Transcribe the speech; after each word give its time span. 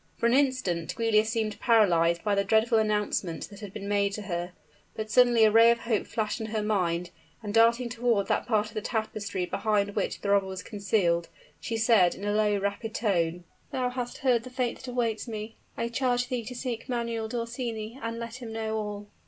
For 0.17 0.25
an 0.25 0.33
instant 0.33 0.95
Giulia 0.97 1.23
seemed 1.23 1.59
paralyzed 1.59 2.23
by 2.23 2.33
the 2.33 2.43
dreadful 2.43 2.79
announcement 2.79 3.47
that 3.51 3.59
had 3.59 3.71
been 3.71 3.87
made 3.87 4.13
to 4.13 4.23
her; 4.23 4.53
but 4.95 5.11
suddenly 5.11 5.43
a 5.43 5.51
ray 5.51 5.69
of 5.69 5.81
hope 5.81 6.07
flashed 6.07 6.41
on 6.41 6.47
her 6.47 6.63
mind, 6.63 7.11
and 7.43 7.53
darting 7.53 7.87
toward 7.87 8.25
that 8.25 8.47
part 8.47 8.69
of 8.69 8.73
the 8.73 8.81
tapestry 8.81 9.45
behind 9.45 9.95
which 9.95 10.19
the 10.21 10.31
robber 10.31 10.47
was 10.47 10.63
concealed, 10.63 11.29
she 11.59 11.77
said, 11.77 12.15
in 12.15 12.25
a 12.25 12.33
low 12.33 12.53
and 12.55 12.63
rapid 12.63 12.95
tone: 12.95 13.43
"Thou 13.71 13.91
hast 13.91 14.17
heard 14.25 14.41
the 14.41 14.49
fate 14.49 14.77
that 14.79 14.87
awaits 14.87 15.27
me. 15.27 15.55
I 15.77 15.87
charge 15.87 16.29
thee 16.29 16.43
to 16.45 16.55
seek 16.55 16.89
Manuel 16.89 17.27
d'Orsini, 17.27 17.99
and 18.01 18.17
let 18.17 18.37
him 18.41 18.51
know 18.51 18.77
all." 18.77 19.07